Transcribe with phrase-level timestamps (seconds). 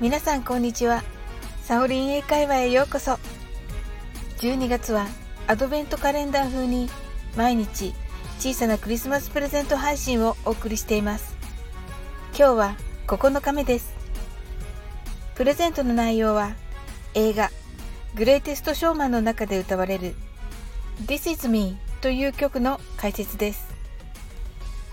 [0.00, 1.04] 皆さんこんにちは。
[1.64, 3.18] サオリン英会話へようこそ。
[4.38, 5.08] 12月は
[5.46, 6.88] アドベントカレンダー風に
[7.36, 7.92] 毎日
[8.38, 11.36] 小さなクリスマスプレゼント配信をお送りしています。
[12.30, 12.76] 今日は
[13.06, 13.92] 9日目です。
[15.34, 16.54] プレゼントの内容は
[17.12, 17.50] 映画
[18.14, 20.14] グレイテストショーマンの中で歌われる
[21.04, 23.68] This is me という曲の解説です。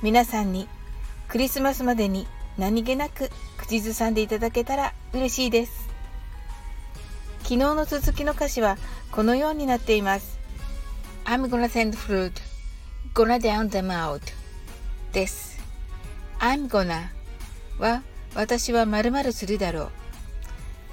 [0.02, 0.68] 皆さんに
[1.30, 5.90] クリスマスまでに何気なく口ずさんでいただけたら嬉しいです。
[7.44, 8.78] 昨日の続きの歌詞は
[9.12, 10.40] このようになっています。
[11.26, 12.32] I'm gonna send fruit,
[13.14, 14.22] gonna down them out
[15.12, 15.60] です。
[16.40, 17.08] I'm gonna
[17.80, 18.04] は
[18.36, 19.90] 私は〇〇するだろう。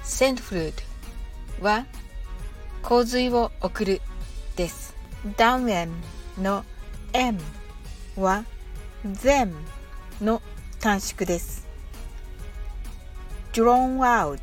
[0.03, 0.73] send fruit
[1.61, 1.85] は
[2.81, 4.01] 洪水を送る
[4.55, 4.95] です。
[5.37, 5.91] down them
[6.41, 6.65] の
[7.13, 7.39] m
[8.15, 8.45] は
[9.05, 9.53] them
[10.21, 10.41] の
[10.81, 11.67] 短縮です。
[13.53, 14.39] drawn out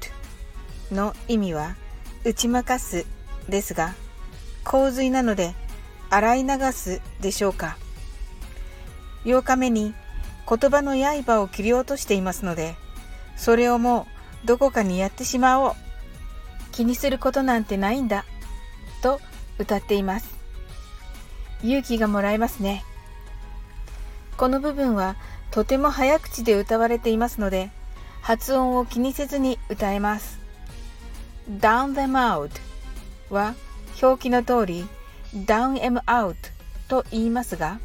[0.93, 1.75] の意味は
[2.25, 3.07] 打ち負かす
[3.49, 3.95] ですが
[4.65, 5.55] 洪水なので
[6.11, 7.77] 洗い流すでしょうか。
[9.25, 9.95] 8日目に
[10.49, 12.77] 言葉の刃を切り落としていますので
[13.37, 14.07] それをも
[14.45, 15.73] うどこかにやってしまおう。
[16.71, 18.25] 気にすることなんてないんだ。
[19.03, 19.21] と
[19.59, 20.39] 歌っています。
[21.65, 22.85] 勇気がもらえますね。
[24.37, 25.17] この部分は
[25.51, 27.71] とても早口で歌われていますので、
[28.21, 30.39] 発音を気にせずに歌えます。
[31.51, 32.51] down them out
[33.31, 33.55] は
[34.03, 34.87] 表記の通り
[35.35, 36.37] down em out
[36.89, 37.81] と言いますが、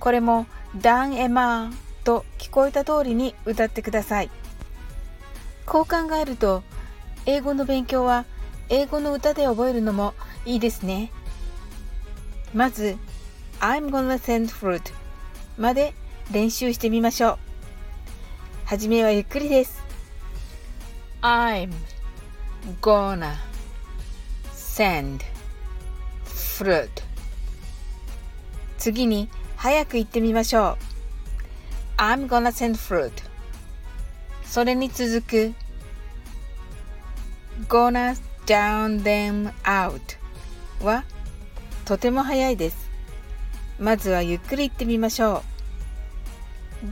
[0.00, 1.72] これも down em
[2.04, 4.30] と聞こえた通りに歌ってください。
[5.66, 6.62] こう考えると、
[7.26, 8.24] 英語の勉強は
[8.68, 11.10] 英語の歌で覚えるのもいいですね。
[12.54, 12.96] まず、
[13.60, 14.80] I'm gonna send fruit
[15.58, 15.94] まで
[16.30, 17.38] 練習してみましょう。
[18.64, 19.80] はじめはゆっくりです。
[21.22, 21.70] I'm
[22.80, 23.34] gonna
[24.52, 25.20] send
[26.24, 26.88] fruit
[28.76, 30.76] 次に早く言ってみましょ
[31.98, 32.00] う。
[32.00, 33.12] I'm gonna send fruit
[34.44, 35.54] それに続く
[37.68, 40.00] gonna down them out
[40.84, 41.04] は
[41.84, 42.90] とても早いです。
[43.78, 45.55] まずはゆっくり言ってみましょう。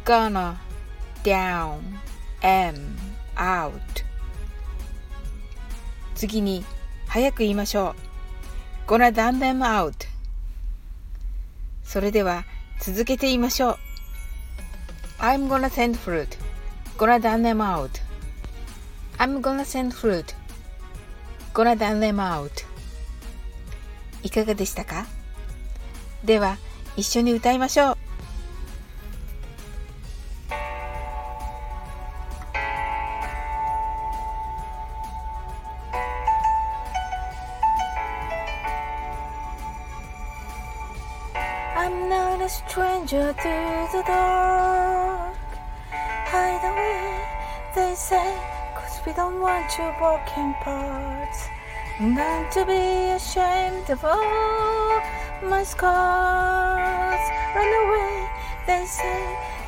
[0.03, 0.57] Gonna
[1.23, 1.81] down
[2.43, 2.97] am
[3.37, 3.73] out
[6.15, 6.65] 次に
[7.07, 7.95] 早く言いましょ
[8.87, 10.07] う gonna down them out
[11.83, 12.45] それでは
[12.81, 13.77] 続けて言いましょう
[15.19, 16.39] I'm gonna send fruit
[16.99, 18.03] gonna down them out
[19.19, 20.35] I'm gonna send fruit
[21.53, 22.51] gonna down them out
[24.23, 25.07] いかがでしたか
[26.25, 26.57] では
[26.97, 28.04] 一緒に歌いましょう
[41.85, 43.55] I'm not a stranger to
[43.93, 45.37] the dark.
[46.33, 47.13] Hide away,
[47.75, 48.41] they say,
[48.75, 51.41] cause we don't want your broken parts.
[52.01, 55.03] Not to be ashamed of all
[55.45, 57.25] my scars.
[57.55, 58.31] Run away,
[58.67, 59.21] they say,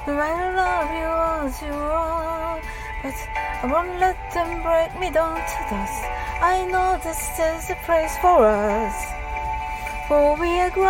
[0.06, 1.12] but I love you
[1.44, 2.62] as you are.
[3.02, 3.18] But
[3.62, 6.02] I won't let them break me down to dust.
[6.40, 9.15] I know this is a place for us.
[10.08, 10.86] For we are glorious.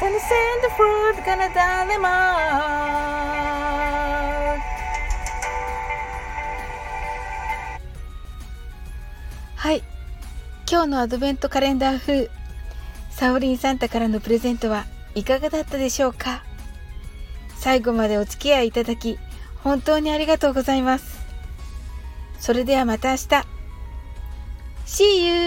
[0.00, 2.56] gonna send the fruit, gonna down them out.
[9.56, 9.82] はい。
[10.70, 12.30] 今日のアドベントカレンダー風、
[13.10, 16.42] サオリンサンタからのプレゼントはいかがだったでしょうか
[17.66, 19.18] 最後までお付き合いいただき、
[19.64, 21.18] 本当にありがとうございます。
[22.38, 23.26] それではまた明日。
[24.86, 25.45] See you!